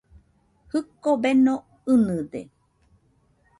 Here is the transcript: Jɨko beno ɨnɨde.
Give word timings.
Jɨko 0.71 1.09
beno 1.21 1.53
ɨnɨde. 1.93 2.41